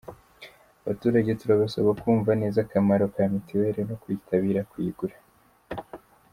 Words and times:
Abaturage 0.83 1.31
turabasaba 1.41 1.89
kumva 2.01 2.31
neza 2.41 2.57
akamaro 2.65 3.05
ka 3.13 3.23
mituweli 3.31 3.81
no 3.89 3.95
kwitabira 4.01 4.61
kuyigura”. 4.71 5.15